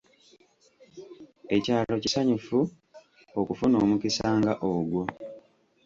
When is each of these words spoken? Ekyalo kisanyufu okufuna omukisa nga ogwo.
Ekyalo 1.55 1.95
kisanyufu 2.03 2.59
okufuna 3.39 3.75
omukisa 3.83 4.27
nga 4.39 4.53
ogwo. 4.71 5.03